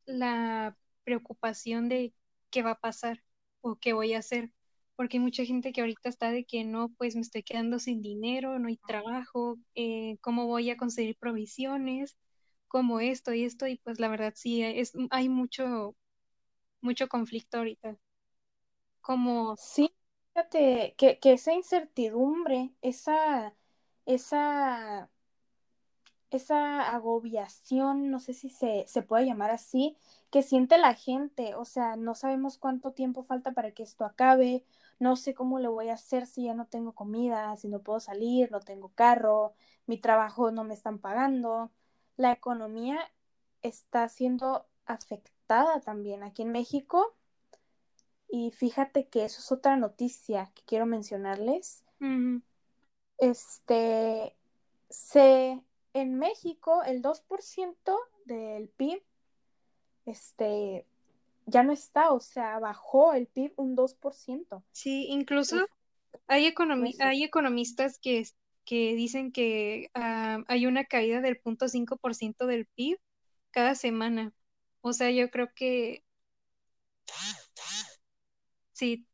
la 0.07 0.77
preocupación 1.05 1.89
de 1.89 2.15
qué 2.51 2.63
va 2.63 2.73
a 2.73 2.81
pasar 2.81 3.23
o 3.63 3.77
qué 3.77 3.93
voy 3.93 4.15
a 4.15 4.21
hacer 4.21 4.53
porque 4.99 5.19
hay 5.19 5.23
mucha 5.23 5.45
gente 5.45 5.73
que 5.73 5.81
ahorita 5.81 6.09
está 6.09 6.33
de 6.33 6.45
que 6.45 6.65
no, 6.65 6.89
pues 6.99 7.15
me 7.15 7.21
estoy 7.21 7.45
quedando 7.45 7.79
sin 7.79 8.03
dinero, 8.03 8.59
no 8.59 8.67
hay 8.67 8.79
trabajo, 8.79 9.57
eh, 9.77 10.19
cómo 10.21 10.47
voy 10.49 10.71
a 10.71 10.77
conseguir 10.77 11.17
provisiones, 11.17 12.17
como 12.69 13.01
esto 13.01 13.33
y 13.35 13.45
esto, 13.45 13.67
y 13.67 13.79
pues 13.79 14.01
la 14.01 14.09
verdad 14.09 14.33
sí, 14.37 14.63
es, 14.63 14.93
hay 15.11 15.29
mucho, 15.29 15.97
mucho 16.83 17.09
conflicto 17.09 17.59
ahorita. 17.59 17.97
Como... 19.01 19.57
Sí, 19.57 19.93
fíjate 20.33 20.95
que, 20.97 21.19
que 21.19 21.33
esa 21.35 21.53
incertidumbre, 21.53 22.73
esa, 22.83 23.55
esa 24.07 25.11
esa 26.31 26.91
agobiación, 26.95 28.11
no 28.11 28.21
sé 28.21 28.35
si 28.35 28.51
se, 28.51 28.85
se 28.87 29.03
puede 29.03 29.27
llamar 29.27 29.51
así, 29.51 29.97
que 30.31 30.43
siente 30.43 30.77
la 30.79 30.95
gente, 30.95 31.55
o 31.55 31.65
sea, 31.65 31.97
no 31.97 32.15
sabemos 32.15 32.59
cuánto 32.59 32.93
tiempo 32.93 33.25
falta 33.25 33.53
para 33.53 33.73
que 33.73 33.83
esto 33.83 34.05
acabe, 34.05 34.65
no 34.99 35.17
sé 35.17 35.33
cómo 35.35 35.59
le 35.59 35.69
voy 35.69 35.89
a 35.89 35.95
hacer 35.95 36.27
si 36.27 36.45
ya 36.45 36.55
no 36.55 36.67
tengo 36.67 36.93
comida, 36.95 37.57
si 37.57 37.69
no 37.69 37.81
puedo 37.83 38.01
salir, 38.01 38.51
no 38.53 38.61
tengo 38.61 38.91
carro, 38.95 39.55
mi 39.87 39.97
trabajo 39.99 40.51
no 40.51 40.65
me 40.65 40.75
están 40.75 40.99
pagando, 40.99 41.71
la 42.19 42.33
economía 42.33 42.99
está 43.63 44.09
siendo 44.11 44.67
afectada 44.85 45.81
también 45.81 46.23
aquí 46.23 46.43
en 46.43 46.53
México. 46.53 47.15
Y 48.29 48.51
fíjate 48.51 49.09
que 49.09 49.25
eso 49.25 49.41
es 49.41 49.51
otra 49.51 49.77
noticia 49.77 50.53
que 50.55 50.63
quiero 50.67 50.85
mencionarles. 50.85 51.85
Este, 53.19 54.37
se 54.91 55.63
en 55.95 56.19
México 56.19 56.83
el 56.85 57.03
2% 57.03 57.99
del 58.27 58.69
PIB 58.69 59.03
este, 60.05 60.87
ya 61.47 61.63
no 61.63 61.73
está, 61.73 62.13
o 62.13 62.21
sea, 62.21 62.59
bajó 62.59 63.15
el 63.15 63.27
PIB 63.27 63.53
un 63.57 63.77
2%. 63.77 64.63
Sí, 64.73 65.07
incluso 65.09 65.67
hay, 66.27 66.55
hay 67.01 67.25
economistas 67.25 67.99
que, 67.99 68.27
que 68.69 68.95
dicen 68.95 69.33
que 69.33 69.91
ah, 69.95 70.45
hay 70.47 70.67
una 70.67 70.85
caída 70.85 71.23
del 71.23 71.41
0.5% 71.41 72.47
del 72.47 72.67
PIB 72.67 72.99
cada 73.51 73.75
semana. 73.75 74.35
O 74.83 74.93
sea, 74.93 75.11
yo 75.11 75.31
creo 75.31 75.49
que 75.55 76.05
sí, 78.73 79.07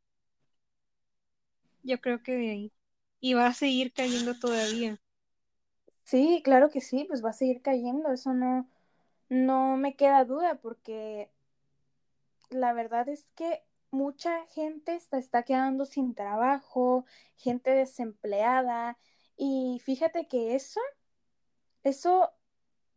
yo 1.85 2.01
creo 2.01 2.21
que 2.21 2.33
de 2.33 2.51
ahí. 2.51 2.73
Y 3.21 3.35
va 3.35 3.47
a 3.47 3.55
seguir 3.55 3.93
cayendo 3.93 4.37
todavía. 4.41 5.01
Sí, 6.03 6.43
claro 6.43 6.69
que 6.69 6.81
sí, 6.81 7.05
pues 7.05 7.25
va 7.25 7.31
a 7.31 7.33
seguir 7.33 7.63
cayendo, 7.63 8.11
eso 8.13 8.35
no, 8.35 8.69
no 9.29 9.77
me 9.77 9.95
queda 9.95 10.25
duda, 10.25 10.57
porque 10.57 11.31
la 12.51 12.73
verdad 12.73 13.09
es 13.09 13.29
que 13.37 13.63
mucha 13.93 14.45
gente 14.47 14.97
está, 14.97 15.19
está 15.19 15.45
quedando 15.45 15.85
sin 15.85 16.15
trabajo, 16.17 17.07
gente 17.37 17.71
desempleada, 17.71 18.99
y 19.37 19.81
fíjate 19.85 20.27
que 20.29 20.55
eso, 20.55 20.81
eso 21.83 22.31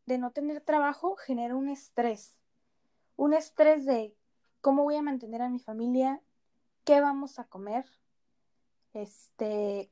de 0.05 0.17
no 0.17 0.31
tener 0.31 0.61
trabajo 0.61 1.15
genera 1.15 1.55
un 1.55 1.69
estrés, 1.69 2.37
un 3.15 3.33
estrés 3.33 3.85
de 3.85 4.15
cómo 4.61 4.83
voy 4.83 4.95
a 4.95 5.01
mantener 5.01 5.41
a 5.41 5.49
mi 5.49 5.59
familia, 5.59 6.21
qué 6.83 7.01
vamos 7.01 7.39
a 7.39 7.45
comer, 7.45 7.85
este, 8.93 9.89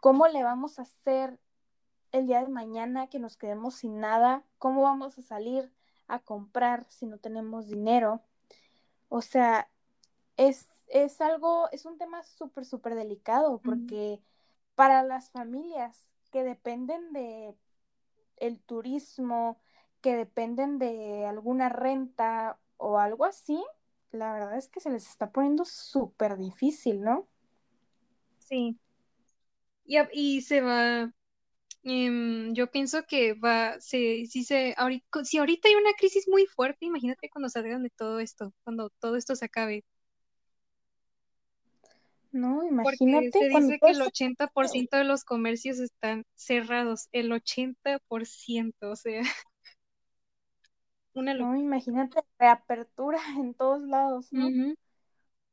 cómo 0.00 0.26
le 0.28 0.42
vamos 0.42 0.78
a 0.78 0.82
hacer 0.82 1.38
el 2.12 2.26
día 2.26 2.40
de 2.40 2.48
mañana 2.48 3.08
que 3.08 3.18
nos 3.18 3.36
quedemos 3.36 3.76
sin 3.76 4.00
nada, 4.00 4.44
¿cómo 4.58 4.82
vamos 4.82 5.18
a 5.18 5.22
salir 5.22 5.72
a 6.08 6.18
comprar 6.18 6.86
si 6.88 7.06
no 7.06 7.18
tenemos 7.18 7.68
dinero? 7.68 8.22
O 9.08 9.22
sea, 9.22 9.70
es, 10.36 10.68
es 10.88 11.20
algo, 11.20 11.70
es 11.70 11.86
un 11.86 11.98
tema 11.98 12.22
súper, 12.24 12.64
súper 12.64 12.94
delicado 12.94 13.58
porque 13.58 14.20
para 14.80 15.02
las 15.02 15.28
familias 15.28 16.08
que 16.32 16.42
dependen 16.42 17.12
de 17.12 17.54
el 18.38 18.58
turismo, 18.60 19.60
que 20.00 20.16
dependen 20.16 20.78
de 20.78 21.26
alguna 21.26 21.68
renta 21.68 22.58
o 22.78 22.98
algo 22.98 23.26
así, 23.26 23.62
la 24.10 24.32
verdad 24.32 24.56
es 24.56 24.70
que 24.70 24.80
se 24.80 24.88
les 24.88 25.06
está 25.06 25.32
poniendo 25.32 25.66
súper 25.66 26.38
difícil, 26.38 27.02
¿no? 27.02 27.28
Sí. 28.38 28.78
Y, 29.84 29.98
y 30.12 30.40
se 30.40 30.62
va, 30.62 31.12
Em, 31.82 32.52
yo 32.54 32.70
pienso 32.70 33.04
que 33.06 33.34
va, 33.34 33.80
se, 33.80 34.26
si, 34.26 34.44
se, 34.44 34.74
ahorita, 34.78 35.24
si 35.24 35.38
ahorita 35.38 35.68
hay 35.68 35.74
una 35.74 35.92
crisis 35.94 36.26
muy 36.26 36.46
fuerte, 36.46 36.86
imagínate 36.86 37.28
cuando 37.30 37.50
salgan 37.50 37.82
de 37.82 37.90
todo 37.90 38.20
esto, 38.20 38.54
cuando 38.64 38.90
todo 38.98 39.16
esto 39.16 39.34
se 39.36 39.46
acabe. 39.46 39.84
No, 42.32 42.64
Porque 42.82 43.32
imagínate 43.32 43.38
se 43.38 43.48
cuando 43.48 43.74
dice 43.74 43.80
que 43.82 43.92
el 43.92 44.02
esto- 44.02 44.02
80% 44.02 44.96
de 44.98 45.04
los 45.04 45.24
comercios 45.24 45.78
están 45.78 46.24
cerrados, 46.34 47.08
el 47.12 47.32
80%, 47.32 48.90
o 48.90 48.96
sea, 48.96 49.22
una 51.14 51.34
No, 51.38 51.56
imagínate 51.56 52.22
reapertura 52.38 53.18
en 53.38 53.54
todos 53.54 53.82
lados, 53.82 54.32
¿no? 54.32 54.54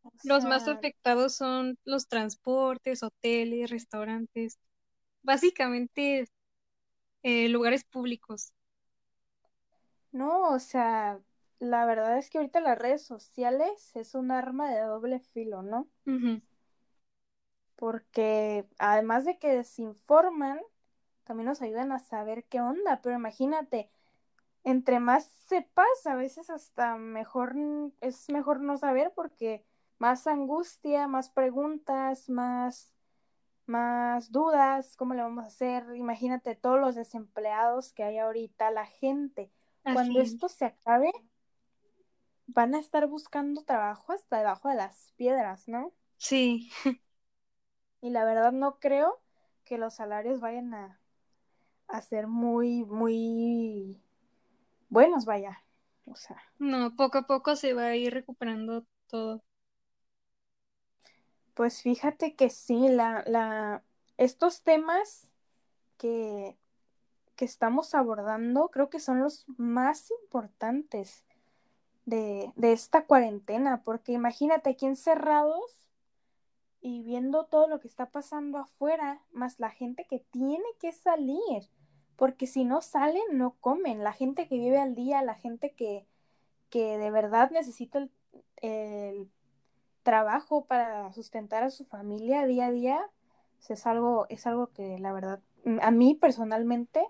O 0.04 0.12
Los 0.22 0.46
más 0.46 0.68
afectados 0.68 1.36
son 1.36 1.78
los 1.84 2.08
transportes, 2.08 3.02
hoteles, 3.04 3.70
restaurantes, 3.72 4.60
básicamente 5.24 6.28
eh, 7.24 7.50
lugares 7.50 7.84
públicos. 7.86 8.54
no, 10.12 10.50
o 10.54 10.60
sea, 10.60 11.20
la 11.60 11.86
verdad 11.86 12.18
es 12.18 12.30
que 12.30 12.38
ahorita 12.38 12.60
las 12.62 12.78
redes 12.78 13.04
sociales 13.06 13.96
es 13.96 14.16
un 14.16 14.32
arma 14.32 14.72
de 14.72 14.82
doble 14.82 15.20
filo, 15.20 15.62
¿no? 15.62 15.88
Ujú. 16.08 16.42
Porque 17.78 18.68
además 18.78 19.24
de 19.24 19.40
que 19.40 19.56
desinforman, 19.56 20.60
también 21.24 21.48
nos 21.48 21.62
ayudan 21.62 21.94
a 21.94 22.00
saber 22.00 22.44
qué 22.46 22.60
onda, 22.60 23.02
pero 23.02 23.16
imagínate, 23.16 23.90
entre 24.64 25.00
más 25.00 25.26
sepas, 25.26 26.06
a 26.06 26.16
veces 26.16 26.50
hasta 26.50 26.98
mejor 26.98 27.56
es 28.02 28.30
mejor 28.30 28.60
no 28.60 28.78
saber 28.78 29.14
porque 29.16 29.64
más 30.00 30.28
angustia, 30.28 31.08
más 31.08 31.30
preguntas, 31.30 32.30
más 32.30 32.94
más 33.68 34.32
dudas, 34.32 34.96
cómo 34.96 35.14
le 35.14 35.22
vamos 35.22 35.44
a 35.44 35.48
hacer. 35.48 35.86
Imagínate 35.96 36.56
todos 36.56 36.80
los 36.80 36.96
desempleados 36.96 37.94
que 37.94 38.04
hay 38.04 38.18
ahorita, 38.18 38.72
la 38.72 38.86
gente. 38.86 39.52
Cuando 39.84 40.20
Así 40.20 40.34
esto 40.34 40.50
se 40.50 40.66
acabe, 40.66 41.12
van 42.48 42.76
a 42.76 42.80
estar 42.80 43.08
buscando 43.08 43.64
trabajo 43.64 44.14
hasta 44.14 44.38
debajo 44.38 44.70
de 44.70 44.76
las 44.76 45.14
piedras, 45.18 45.68
¿no? 45.68 45.94
Sí, 46.18 46.72
Y 48.02 48.10
la 48.12 48.26
verdad 48.26 48.52
no 48.52 48.80
creo 48.80 49.20
que 49.66 49.78
los 49.78 49.96
salarios 49.96 50.40
vayan 50.40 50.74
a, 50.74 51.00
a 51.88 52.02
ser 52.02 52.28
muy, 52.28 52.84
muy 52.86 54.02
buenos, 54.90 55.26
vaya. 55.26 55.64
O 56.06 56.16
sea, 56.16 56.42
no, 56.60 56.96
poco 56.96 57.18
a 57.20 57.28
poco 57.28 57.56
se 57.56 57.74
va 57.74 57.88
a 57.88 57.96
ir 57.96 58.14
recuperando 58.14 58.86
todo. 59.08 59.44
pues 61.54 61.82
fíjate 61.82 62.36
que 62.36 62.50
sí, 62.50 62.88
la, 62.90 63.24
la, 63.26 63.84
estos 64.18 64.62
temas 64.62 65.28
que, 65.98 66.58
que 67.36 67.46
estamos 67.46 67.96
abordando 67.96 68.70
creo 68.70 68.90
que 68.90 69.00
son 69.00 69.20
los 69.22 69.46
más 69.58 70.12
importantes 70.24 71.26
de, 72.06 72.54
de 72.56 72.74
esta 72.74 73.06
cuarentena, 73.06 73.84
porque 73.84 74.14
imagínate 74.14 74.72
aquí 74.72 74.86
encerrados 74.88 75.87
y 76.88 77.04
viendo 77.04 77.44
todo 77.48 77.68
lo 77.68 77.82
que 77.82 77.88
está 77.90 78.12
pasando 78.12 78.60
afuera, 78.60 79.22
más 79.34 79.60
la 79.60 79.70
gente 79.70 80.06
que 80.10 80.20
tiene 80.32 80.64
que 80.80 80.94
salir, 80.94 81.70
porque 82.16 82.48
si 82.48 82.64
no 82.64 82.82
salen, 82.82 83.24
no 83.34 83.58
comen, 83.60 84.06
la 84.06 84.14
gente 84.14 84.48
que 84.48 84.58
vive 84.58 84.80
al 84.80 84.96
día, 84.96 85.22
la 85.22 85.36
gente 85.36 85.74
que, 85.74 86.08
que 86.70 86.98
de 86.98 87.12
verdad 87.12 87.52
necesita 87.52 87.98
el, 87.98 88.12
el 88.62 89.30
trabajo 90.04 90.64
para 90.64 91.12
sustentar 91.12 91.62
a 91.64 91.72
su 91.72 91.84
familia 91.84 92.46
día 92.46 92.68
a 92.68 92.72
día, 92.72 93.10
pues 93.58 93.72
es 93.72 93.86
algo, 93.86 94.26
es 94.30 94.48
algo 94.48 94.68
que 94.68 94.98
la 94.98 95.12
verdad, 95.12 95.42
a 95.82 95.92
mí 95.92 96.16
personalmente 96.16 97.06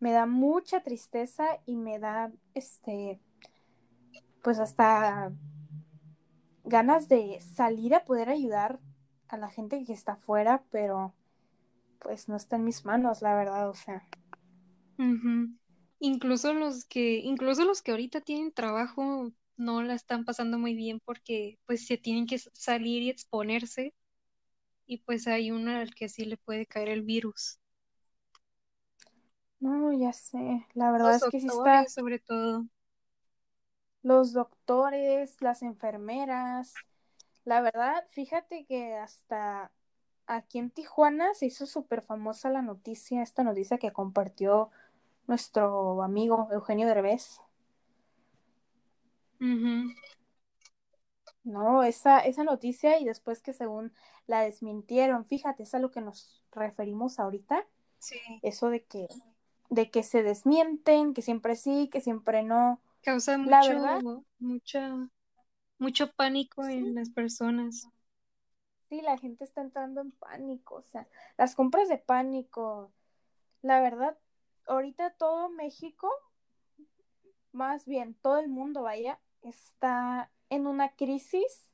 me 0.00 0.12
da 0.12 0.24
mucha 0.24 0.82
tristeza 0.82 1.60
y 1.66 1.76
me 1.76 1.98
da, 1.98 2.32
este, 2.54 3.20
pues 4.42 4.58
hasta 4.58 5.32
ganas 6.64 7.10
de 7.10 7.42
salir 7.42 7.94
a 7.94 8.06
poder 8.06 8.30
ayudar 8.30 8.80
a 9.32 9.38
la 9.38 9.50
gente 9.50 9.84
que 9.84 9.92
está 9.92 10.12
afuera, 10.14 10.62
pero 10.70 11.14
pues 12.00 12.28
no 12.28 12.36
está 12.36 12.56
en 12.56 12.64
mis 12.64 12.84
manos, 12.86 13.22
la 13.22 13.34
verdad, 13.36 13.70
o 13.70 13.74
sea. 13.74 14.04
Incluso 16.00 16.52
los 16.54 16.84
que, 16.84 17.18
incluso 17.20 17.64
los 17.64 17.80
que 17.82 17.92
ahorita 17.92 18.20
tienen 18.20 18.52
trabajo 18.52 19.32
no 19.56 19.82
la 19.82 19.94
están 19.94 20.24
pasando 20.24 20.58
muy 20.58 20.74
bien 20.74 21.00
porque 21.04 21.58
pues 21.66 21.86
se 21.86 21.96
tienen 21.98 22.26
que 22.26 22.38
salir 22.38 23.02
y 23.02 23.10
exponerse 23.10 23.94
y 24.86 24.98
pues 24.98 25.26
hay 25.28 25.50
uno 25.52 25.72
al 25.78 25.94
que 25.94 26.08
sí 26.08 26.24
le 26.26 26.36
puede 26.38 26.66
caer 26.66 26.90
el 26.90 27.02
virus. 27.02 27.58
No, 29.60 29.92
ya 29.92 30.12
sé, 30.12 30.66
la 30.74 30.90
verdad 30.92 31.14
Los 31.14 31.16
es 31.16 31.28
que 31.28 31.40
sí 31.40 31.46
está, 31.46 31.86
sobre 31.86 32.18
todo. 32.18 32.66
los 34.02 34.32
doctores, 34.32 35.36
las 35.40 35.62
enfermeras, 35.62 36.84
la 37.44 37.60
verdad, 37.60 38.04
fíjate 38.10 38.64
que 38.66 38.94
hasta 38.94 39.72
aquí 40.26 40.58
en 40.58 40.70
Tijuana 40.70 41.34
se 41.34 41.46
hizo 41.46 41.66
súper 41.66 42.02
famosa 42.02 42.50
la 42.50 42.62
noticia, 42.62 43.22
esta 43.22 43.42
noticia 43.42 43.78
que 43.78 43.92
compartió 43.92 44.70
nuestro 45.26 46.02
amigo 46.02 46.48
Eugenio 46.52 46.86
Derbez. 46.86 47.40
No, 51.44 51.82
esa, 51.82 52.20
esa 52.20 52.44
noticia 52.44 52.98
y 53.00 53.04
después 53.04 53.42
que 53.42 53.52
según 53.52 53.92
la 54.26 54.42
desmintieron, 54.42 55.24
fíjate, 55.24 55.64
es 55.64 55.74
a 55.74 55.80
lo 55.80 55.90
que 55.90 56.00
nos 56.00 56.44
referimos 56.52 57.18
ahorita, 57.18 57.66
Sí, 57.98 58.18
eso 58.42 58.70
de 58.70 58.84
que, 58.84 59.08
de 59.70 59.90
que 59.90 60.02
se 60.02 60.22
desmienten, 60.22 61.14
que 61.14 61.22
siempre 61.22 61.56
sí, 61.56 61.88
que 61.92 62.00
siempre 62.00 62.42
no. 62.42 62.80
causa 63.02 63.38
La 63.44 63.58
mucho, 63.58 63.74
verdad, 63.74 64.00
mucha, 64.38 65.08
mucho 65.82 66.12
pánico 66.12 66.64
sí, 66.64 66.72
en 66.72 66.94
las 66.94 67.10
personas. 67.10 67.88
sí, 68.88 69.00
la 69.02 69.18
gente 69.18 69.44
está 69.44 69.60
entrando 69.62 70.00
en 70.00 70.12
pánico, 70.12 70.76
o 70.76 70.82
sea, 70.82 71.08
las 71.36 71.54
compras 71.54 71.88
de 71.88 71.98
pánico, 71.98 72.92
la 73.62 73.80
verdad, 73.80 74.18
ahorita 74.66 75.10
todo 75.14 75.48
México, 75.50 76.10
más 77.52 77.86
bien 77.86 78.14
todo 78.14 78.38
el 78.38 78.48
mundo, 78.48 78.82
vaya, 78.82 79.20
está 79.42 80.30
en 80.50 80.66
una 80.66 80.94
crisis 80.94 81.70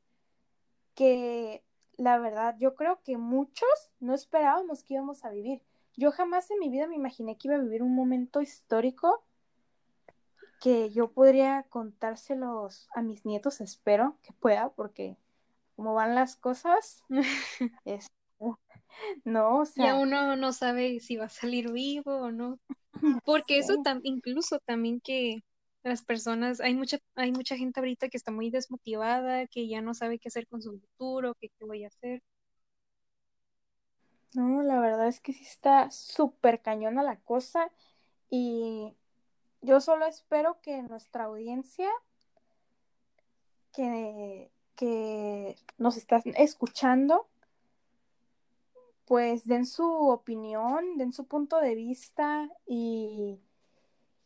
que 0.95 1.65
la 1.97 2.19
verdad 2.19 2.57
yo 2.59 2.75
creo 2.75 3.01
que 3.03 3.17
muchos 3.17 3.69
no 4.01 4.15
esperábamos 4.15 4.83
que 4.83 4.95
íbamos 4.95 5.25
a 5.25 5.31
vivir. 5.31 5.63
Yo 5.97 6.13
jamás 6.13 6.51
en 6.51 6.61
mi 6.61 6.69
vida 6.71 6.87
me 6.87 6.95
imaginé 6.97 7.37
que 7.37 7.49
iba 7.49 7.57
a 7.57 7.61
vivir 7.61 7.83
un 7.83 7.95
momento 7.95 8.41
histórico 8.41 9.25
que 10.61 10.91
yo 10.91 11.13
podría 11.13 11.65
contárselos 11.71 12.89
a 12.95 13.03
mis 13.03 13.25
nietos, 13.25 13.61
espero 13.61 14.17
que 14.23 14.33
pueda, 14.35 14.71
porque 14.71 15.17
como 15.77 15.95
van 15.95 16.15
las 16.15 16.37
cosas, 16.37 17.05
es, 17.85 18.07
no, 19.25 19.59
o 19.61 19.67
sea, 19.67 19.93
aún 19.93 20.09
uno 20.15 20.37
no 20.37 20.53
sabe 20.53 21.01
si 21.01 21.17
va 21.17 21.27
a 21.27 21.29
salir 21.29 21.71
vivo 21.73 22.17
o 22.17 22.31
no. 22.33 22.59
Porque 23.25 23.59
eso 23.59 23.75
tam- 23.79 24.01
incluso 24.05 24.59
también 24.61 25.01
que 25.01 25.45
las 25.85 26.03
personas, 26.05 26.61
hay 26.61 26.75
mucha, 26.75 26.99
hay 27.17 27.33
mucha 27.33 27.57
gente 27.57 27.81
ahorita 27.81 28.09
que 28.09 28.17
está 28.17 28.33
muy 28.33 28.51
desmotivada, 28.51 29.47
que 29.49 29.69
ya 29.69 29.83
no 29.83 29.95
sabe 29.95 30.19
qué 30.19 30.29
hacer 30.29 30.47
con 30.49 30.63
su 30.63 30.81
futuro, 30.81 31.35
que 31.41 31.49
qué 31.51 31.65
voy 31.65 31.85
a 31.85 31.89
hacer. 31.89 32.23
No, 34.35 34.63
la 34.63 34.81
verdad 34.81 35.09
es 35.09 35.21
que 35.21 35.33
sí 35.33 35.43
está 35.45 35.91
súper 35.91 36.61
cañona 36.63 37.03
la 37.03 37.17
cosa 37.21 37.71
y 38.31 38.95
yo 39.61 39.81
solo 39.81 40.07
espero 40.07 40.61
que 40.61 40.83
nuestra 40.83 41.25
audiencia 41.25 41.91
que, 43.73 44.51
que 44.77 45.57
nos 45.77 45.97
está 45.97 46.23
escuchando 46.37 47.29
pues 49.05 49.47
den 49.47 49.65
su 49.65 49.87
opinión, 50.11 50.99
den 50.99 51.15
su 51.15 51.27
punto 51.27 51.61
de 51.61 51.75
vista 51.75 52.51
y, 52.67 53.41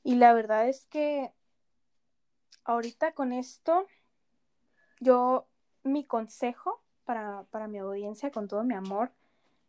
y 0.03 0.17
la 0.17 0.33
verdad 0.33 0.69
es 0.69 0.87
que 0.87 1.33
ahorita 2.65 3.13
con 3.13 3.33
esto 3.33 3.87
yo 4.99 5.47
mi 5.85 6.05
consejo 6.05 6.83
para, 7.05 7.45
para 7.51 7.69
mi 7.69 7.79
audiencia 7.79 8.31
con 8.33 8.49
todo 8.49 8.65
mi 8.65 8.75
amor 8.75 9.13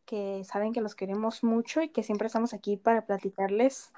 que 0.06 0.44
saben 0.46 0.74
que 0.74 0.82
los 0.82 0.96
queremos 0.96 1.44
mucho 1.44 1.82
y 1.82 1.90
que 1.90 2.04
siempre 2.04 2.28
estamos 2.28 2.54
aquí 2.54 2.76
para 2.78 3.06
platicarles 3.06 3.94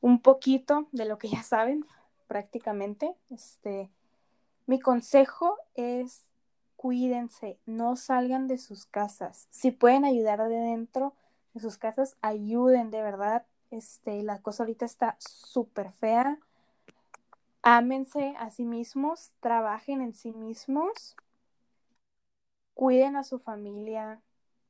un 0.00 0.20
poquito 0.20 0.88
de 0.92 1.04
lo 1.04 1.18
que 1.18 1.28
ya 1.28 1.42
saben 1.42 1.84
prácticamente. 2.26 3.14
Este, 3.30 3.90
mi 4.66 4.80
consejo 4.80 5.56
es 5.74 6.28
cuídense, 6.76 7.58
no 7.66 7.96
salgan 7.96 8.46
de 8.46 8.56
sus 8.56 8.86
casas. 8.86 9.48
Si 9.50 9.72
pueden 9.72 10.04
ayudar 10.04 10.38
de 10.48 10.56
dentro 10.56 11.12
de 11.52 11.60
sus 11.60 11.76
casas, 11.76 12.16
ayuden 12.22 12.92
de 12.92 13.02
verdad. 13.02 13.44
Este, 13.70 14.22
la 14.22 14.40
cosa 14.40 14.62
ahorita 14.62 14.84
está 14.84 15.16
súper 15.18 15.90
fea. 15.90 16.38
Ámense 17.62 18.34
a 18.38 18.50
sí 18.50 18.64
mismos, 18.64 19.32
trabajen 19.40 20.00
en 20.00 20.14
sí 20.14 20.32
mismos, 20.32 21.16
cuiden 22.74 23.16
a 23.16 23.24
su 23.24 23.40
familia, 23.40 24.22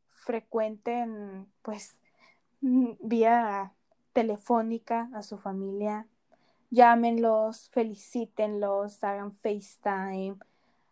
frecuenten, 0.09 1.47
pues, 1.61 2.01
mm, 2.63 2.93
vía 3.01 3.75
telefónica 4.19 5.09
a 5.15 5.23
su 5.23 5.39
familia. 5.39 6.09
Llámenlos, 6.71 7.71
felicítenlos, 7.71 9.05
hagan 9.05 9.33
FaceTime, 9.37 10.37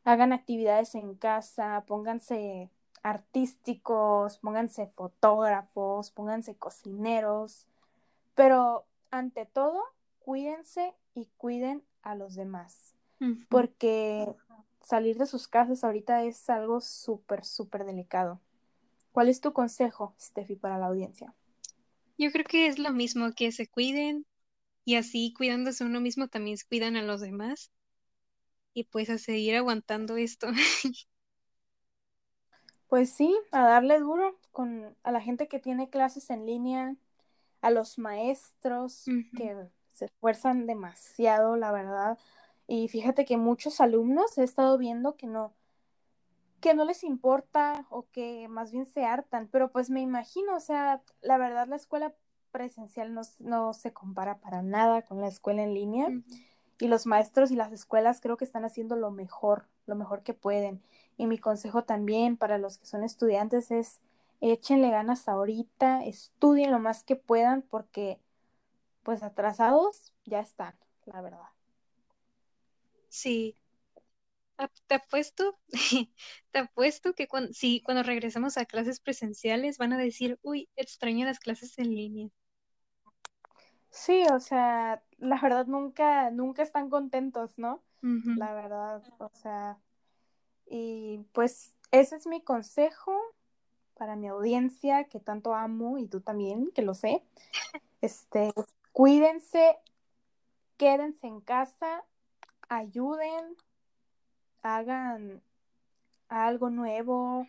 hagan 0.05 0.33
actividades 0.33 0.95
en 0.95 1.17
casa, 1.17 1.83
pónganse 1.89 2.71
artísticos, 3.03 4.39
pónganse 4.39 4.87
fotógrafos, 4.95 6.13
pónganse 6.13 6.55
cocineros, 6.55 7.67
pero 8.37 8.85
ante 9.11 9.45
todo, 9.45 9.83
cuídense 10.21 10.95
y 11.13 11.27
cuiden 11.37 11.83
a 12.03 12.15
los 12.15 12.37
demás, 12.37 12.95
porque 13.49 14.37
salir 14.83 15.19
de 15.19 15.27
sus 15.27 15.49
casas 15.49 15.83
ahorita 15.83 16.23
es 16.23 16.49
algo 16.49 16.81
súper, 16.81 17.45
súper 17.45 17.87
delicado. 17.87 18.39
¿Cuál 19.11 19.29
es 19.29 19.41
tu 19.41 19.53
consejo, 19.53 20.15
Steffi, 20.21 20.55
para 20.55 20.79
la 20.79 20.87
audiencia? 20.87 21.35
Yo 22.19 22.31
creo 22.31 22.45
que 22.45 22.67
es 22.67 22.79
lo 22.79 22.93
mismo, 22.93 23.33
que 23.35 23.53
se 23.53 23.69
cuiden 23.69 24.27
y 24.85 24.97
así 24.97 25.35
cuidándose 25.37 25.85
uno 25.85 26.01
mismo 26.01 26.29
también 26.29 26.59
cuidan 26.69 26.97
a 26.97 27.03
los 27.03 27.21
demás 27.23 27.73
y 28.75 28.85
pues 28.85 29.11
a 29.11 29.19
seguir 29.19 29.57
aguantando 29.57 30.17
esto. 30.17 30.49
Pues 32.89 33.11
sí, 33.11 33.37
a 33.53 33.65
darle 33.67 33.99
duro 34.01 34.39
con 34.53 34.97
a 35.03 35.11
la 35.13 35.21
gente 35.21 35.49
que 35.49 35.59
tiene 35.59 35.91
clases 35.91 36.31
en 36.31 36.47
línea, 36.47 36.97
a 37.63 37.71
los 37.71 37.99
maestros 37.99 39.13
que 39.35 39.57
se 39.93 40.07
esfuerzan 40.07 40.67
demasiado, 40.67 41.57
la 41.57 41.73
verdad. 41.73 42.19
Y 42.69 42.89
fíjate 42.89 43.25
que 43.27 43.37
muchos 43.39 43.81
alumnos 43.81 44.39
he 44.39 44.45
estado 44.45 44.79
viendo 44.79 45.17
que 45.17 45.27
no, 45.29 45.55
que 46.67 46.75
no 46.75 46.85
les 46.85 47.05
importa 47.05 47.87
o 47.91 48.09
que 48.11 48.49
más 48.49 48.73
bien 48.73 48.87
se 48.87 49.05
hartan, 49.05 49.47
pero 49.53 49.71
pues 49.71 49.89
me 49.89 50.01
imagino, 50.01 50.57
o 50.57 50.59
sea, 50.59 51.01
la 51.21 51.39
verdad 51.39 51.69
la 51.69 51.77
escuela 51.77 52.13
presencial 52.51 53.15
no, 53.15 53.21
no 53.39 53.73
se 53.73 53.93
compara 53.93 54.39
para 54.41 54.63
nada 54.63 55.03
con 55.03 55.21
la 55.21 55.29
escuela 55.29 55.63
en 55.63 55.75
línea 55.75 56.09
y 56.81 56.89
los 56.89 57.07
maestros 57.07 57.53
y 57.53 57.55
las 57.55 57.71
escuelas 57.71 58.21
creo 58.21 58.37
que 58.37 58.45
están 58.45 58.65
haciendo 58.65 58.97
lo 58.97 59.13
mejor, 59.13 59.69
lo 59.87 59.95
mejor 59.95 60.25
que 60.25 60.35
pueden. 60.35 60.83
Y 61.17 61.29
mi 61.29 61.39
consejo 61.39 61.85
también 61.85 62.37
para 62.37 62.59
los 62.59 62.79
que 62.79 62.87
son 62.87 63.05
estudiantes 63.05 63.71
es 63.71 64.01
échenle 64.41 64.91
ganas 64.91 65.29
ahorita, 65.29 66.05
estudien 66.05 66.73
lo 66.73 66.81
más 66.81 67.05
que 67.05 67.15
puedan 67.15 67.63
porque 67.63 68.19
pues 69.05 69.23
atrasados 69.23 70.13
ya 70.25 70.41
están, 70.41 70.75
la 71.05 71.21
verdad. 71.21 71.49
Sí. 73.09 73.57
Te 74.87 74.95
apuesto, 74.95 75.59
te 76.51 76.59
apuesto 76.59 77.15
que 77.15 77.29
cuando, 77.29 77.53
sí, 77.53 77.83
cuando 77.85 78.03
regresemos 78.03 78.57
a 78.57 78.65
clases 78.65 79.01
presenciales 79.01 79.79
van 79.79 79.93
a 79.93 79.99
decir, 79.99 80.39
uy, 80.43 80.69
extraño 80.77 81.27
las 81.27 81.39
clases 81.39 81.79
en 81.79 81.91
línea. 81.91 82.29
Sí, 83.91 84.25
o 84.33 84.41
sea, 84.41 85.03
la 85.19 85.41
verdad 85.41 85.67
nunca, 85.67 86.31
nunca 86.31 86.63
están 86.63 86.91
contentos, 86.91 87.59
¿no? 87.59 87.83
La 88.03 88.53
verdad, 88.53 89.03
o 89.19 89.31
sea, 89.33 89.79
y 90.67 91.19
pues 91.33 91.75
ese 91.91 92.17
es 92.17 92.27
mi 92.27 92.43
consejo 92.43 93.19
para 93.95 94.17
mi 94.17 94.29
audiencia 94.29 95.05
que 95.05 95.19
tanto 95.19 95.55
amo 95.55 95.99
y 95.99 96.07
tú 96.07 96.21
también, 96.21 96.71
que 96.73 96.83
lo 96.83 96.95
sé. 96.95 97.25
Este, 98.01 98.53
cuídense, 98.93 99.79
quédense 100.77 101.27
en 101.27 101.41
casa, 101.41 102.05
ayuden, 102.69 103.57
hagan 104.67 105.43
algo 106.29 106.71
nuevo, 106.71 107.47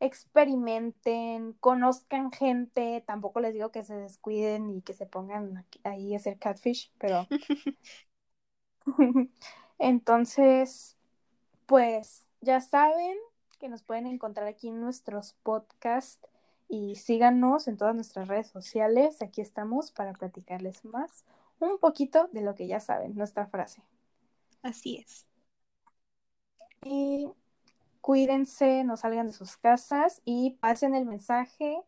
experimenten, 0.00 1.52
conozcan 1.54 2.32
gente, 2.32 3.04
tampoco 3.06 3.40
les 3.40 3.54
digo 3.54 3.70
que 3.70 3.84
se 3.84 3.94
descuiden 3.94 4.70
y 4.70 4.82
que 4.82 4.94
se 4.94 5.06
pongan 5.06 5.66
ahí 5.84 6.14
a 6.14 6.16
hacer 6.16 6.38
catfish, 6.38 6.92
pero 6.98 7.26
entonces, 9.78 10.96
pues 11.66 12.26
ya 12.40 12.60
saben 12.60 13.16
que 13.58 13.68
nos 13.68 13.82
pueden 13.82 14.06
encontrar 14.06 14.46
aquí 14.46 14.68
en 14.68 14.80
nuestros 14.80 15.34
podcasts 15.42 16.26
y 16.68 16.96
síganos 16.96 17.68
en 17.68 17.76
todas 17.76 17.94
nuestras 17.94 18.28
redes 18.28 18.48
sociales. 18.48 19.20
Aquí 19.22 19.40
estamos 19.40 19.92
para 19.92 20.12
platicarles 20.14 20.84
más 20.84 21.24
un 21.58 21.78
poquito 21.78 22.28
de 22.32 22.40
lo 22.42 22.54
que 22.54 22.66
ya 22.66 22.80
saben, 22.80 23.14
nuestra 23.16 23.46
frase. 23.46 23.82
Así 24.62 24.96
es. 24.96 25.29
Y 26.82 27.28
cuídense, 28.00 28.84
no 28.84 28.96
salgan 28.96 29.26
de 29.26 29.32
sus 29.32 29.56
casas 29.56 30.22
y 30.24 30.52
pasen 30.60 30.94
el 30.94 31.04
mensaje. 31.04 31.82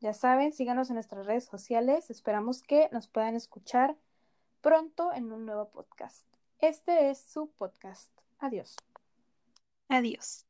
Ya 0.00 0.14
saben, 0.14 0.52
síganos 0.52 0.88
en 0.88 0.94
nuestras 0.94 1.26
redes 1.26 1.44
sociales. 1.44 2.10
Esperamos 2.10 2.62
que 2.62 2.88
nos 2.92 3.08
puedan 3.08 3.36
escuchar 3.36 3.96
pronto 4.60 5.12
en 5.12 5.32
un 5.32 5.46
nuevo 5.46 5.68
podcast. 5.70 6.26
Este 6.58 7.10
es 7.10 7.18
su 7.20 7.50
podcast. 7.50 8.10
Adiós. 8.38 8.76
Adiós. 9.88 10.49